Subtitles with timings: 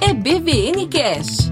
[0.00, 1.50] É BVN Cash.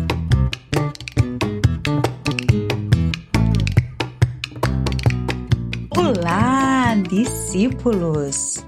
[5.96, 8.64] Olá, discípulos!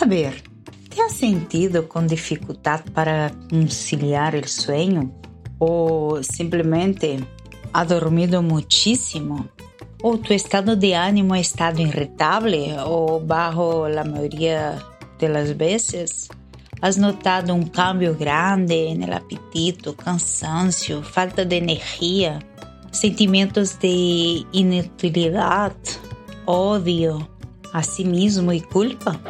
[0.00, 0.44] A ver,
[0.88, 5.10] ¿te has sentido con dificultad para conciliar el sueño?
[5.58, 7.18] ¿O simplemente
[7.72, 9.48] ha dormido muchísimo?
[10.04, 14.78] ¿O tu estado de ánimo ha estado irritable o bajo la mayoría
[15.18, 16.28] de las veces?
[16.80, 22.38] ¿Has notado un cambio grande en el apetito, cansancio, falta de energía,
[22.92, 25.72] sentimientos de inutilidad,
[26.46, 27.28] odio
[27.72, 29.20] a sí mismo y culpa?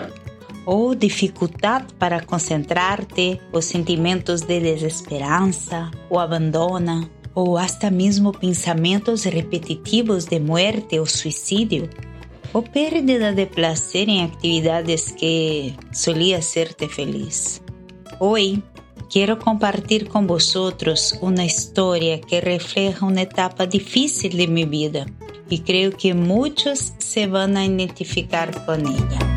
[0.66, 7.09] ¿O dificultad para concentrarte o sentimientos de desesperanza o abandono?
[7.39, 11.89] ou hasta mesmo pensamentos repetitivos de muerte ou suicídio,
[12.52, 17.62] ou pérdida de prazer em atividades que solía hacerte feliz.
[18.20, 18.62] Hoy
[19.11, 25.06] quero compartilhar com vosotros uma história que refleja uma etapa difícil de minha vida
[25.50, 29.28] e creio que muitos se vão a identificar com ela.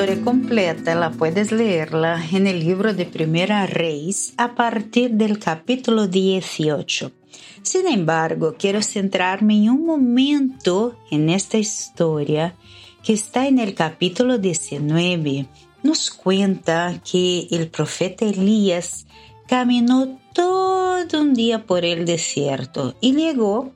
[0.00, 6.06] Historia completa la puedes leerla en el libro de Primera Reis a partir del capítulo
[6.06, 7.12] 18.
[7.60, 12.56] Sin embargo, quiero centrarme en un momento en esta historia
[13.04, 15.46] que está en el capítulo 19.
[15.82, 19.06] Nos cuenta que el profeta Elías
[19.46, 23.74] caminó todo un día por el desierto y llegó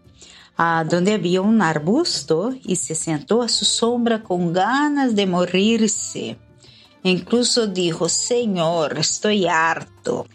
[0.56, 6.36] a donde había un arbusto y se sentó a su sombra con ganas de morirse.
[7.02, 10.26] Incluso dijo, Señor, estoy harto.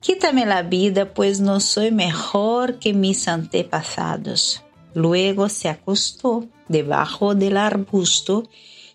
[0.00, 4.62] Quítame la vida, pues no soy mejor que mis antepasados.
[4.94, 8.48] Luego se acostó debajo del arbusto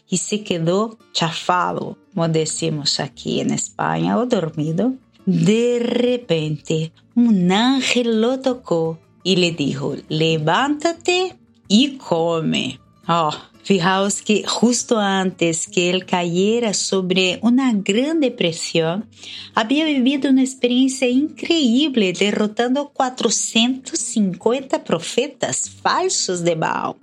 [0.09, 4.93] y se quedó chafado, como decimos aquí en España, o dormido.
[5.25, 11.35] De repente, un ángel lo tocó y le dijo, levántate
[11.67, 12.79] y come.
[13.09, 19.09] Oh, fijaos que justo antes que él cayera sobre una gran depresión,
[19.53, 26.95] había vivido una experiencia increíble derrotando 450 profetas falsos de Baal.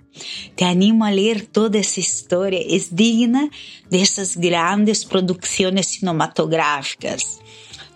[0.55, 3.51] Te animo a leer toda esa historia, es digna
[3.91, 7.39] de esas grandes producciones cinematográficas.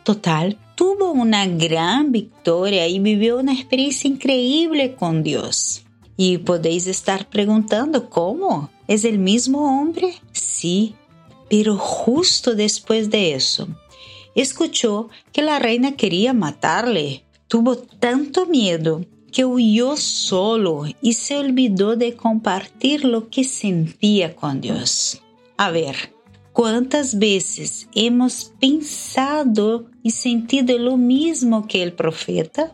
[0.04, 5.84] Total, tuvo una gran victoria y vivió una experiencia increíble con Dios.
[6.16, 8.70] Y podéis estar preguntando, ¿cómo?
[8.88, 10.14] ¿Es el mismo hombre?
[10.32, 10.96] Sí,
[11.50, 13.68] pero justo después de eso,
[14.36, 17.26] escuchó que la reina quería matarle.
[17.50, 24.62] Tuvo tanto miedo que huyó solo y se olvidó de compartir lo que sentía con
[24.62, 25.22] Dios.
[25.58, 26.14] A ver,
[26.54, 32.72] ¿Cuántas veces hemos pensado y sentido lo mismo que el profeta?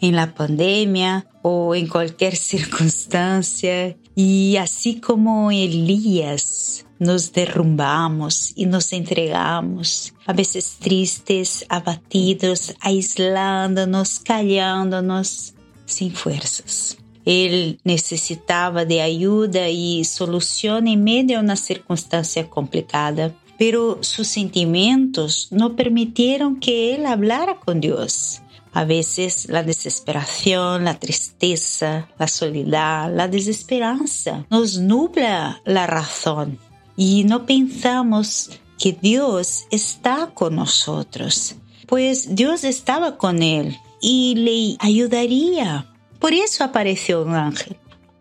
[0.00, 3.96] En la pandemia o en cualquier circunstancia.
[4.14, 15.54] Y así como Elías, nos derrumbamos y nos entregamos, a veces tristes, abatidos, aislándonos, callándonos,
[15.84, 16.98] sin fuerzas.
[17.24, 25.48] Él necesitaba de ayuda y solución en medio de una circunstancia complicada, pero sus sentimientos
[25.50, 28.40] no permitieron que él hablara con Dios.
[28.72, 36.58] A veces la desesperación, la tristeza, la soledad, la desesperanza nos nubla la razón.
[36.96, 41.56] Y no pensamos que Dios está con nosotros,
[41.86, 45.87] pues Dios estaba con él y le ayudaría
[46.18, 47.76] por eso apareció un ángel.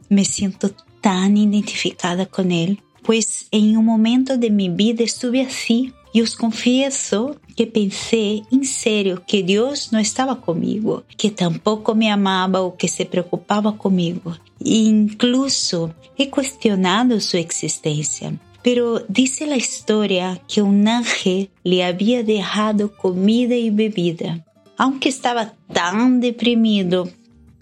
[0.10, 0.72] Me siento
[1.02, 6.36] tan identificada con él, pues en un momento de mi vida estuve así y os
[6.36, 12.76] confieso que pensé en serio que Dios no estaba conmigo, que tampoco me amaba o
[12.76, 14.38] que se preocupaba conmigo.
[14.60, 18.34] incluso he cuestionado su existencia.
[18.64, 24.44] Pero dice la historia que un ángel le había dejado comida y bebida.
[24.78, 27.08] Aunque estaba tan deprimido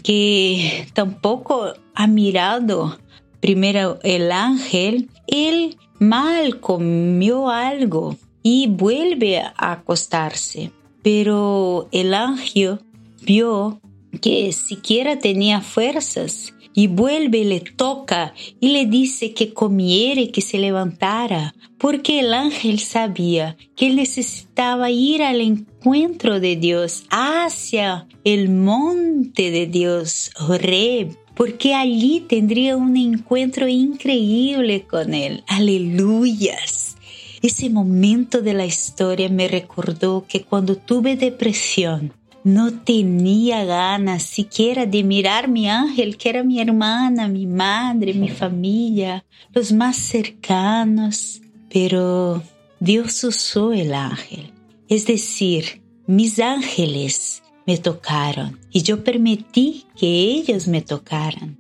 [0.06, 3.00] que tampoco ha mirado
[3.40, 10.72] primero el ángel, él mal comió algo y vuelve a acostarse.
[11.02, 12.82] Pero el ángel
[13.24, 13.82] vio
[14.22, 20.28] que siquiera tenía fuerzas, y vuelve y le toca y le dice que comiera y
[20.28, 27.06] que se levantara, porque el ángel sabía que él necesitaba ir al encuentro de Dios
[27.10, 35.44] hacia el monte de Dios, Horeb, porque allí tendría un encuentro increíble con Él.
[35.48, 36.96] Aleluyas.
[37.42, 42.14] Ese momento de la historia me recordó que cuando tuve depresión,
[42.46, 48.30] no tenía ganas siquiera de mirar mi ángel, que era mi hermana, mi madre, mi
[48.30, 51.42] familia, los más cercanos.
[51.74, 52.44] Pero
[52.80, 54.54] Dios usó el ángel.
[54.88, 61.58] Es decir, mis ángeles me tocaron y yo permití que ellos me tocaran.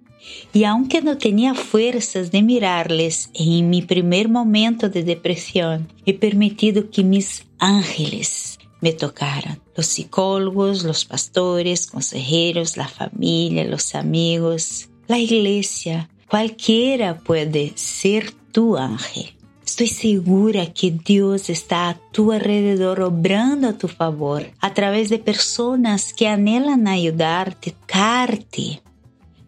[0.53, 6.91] Y aunque no tenía fuerzas de mirarles en mi primer momento de depresión, he permitido
[6.91, 9.61] que mis ángeles me tocaran.
[9.75, 18.77] Los psicólogos, los pastores, consejeros, la familia, los amigos, la iglesia, cualquiera puede ser tu
[18.77, 19.35] ángel.
[19.65, 25.19] Estoy segura que Dios está a tu alrededor obrando a tu favor a través de
[25.19, 28.81] personas que anhelan ayudarte, tocarte.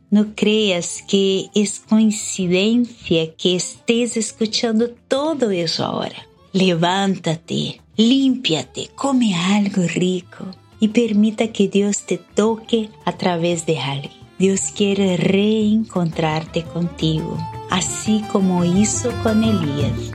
[0.09, 6.27] No creas que es coincidencia que estés escuchando todo eso ahora.
[6.51, 10.45] Levántate, límpiate, come algo rico
[10.79, 14.13] y permita que Dios te toque a través de alguien.
[14.37, 17.35] Dios quiere reencontrarte contigo,
[17.71, 20.11] así como hizo con Elías.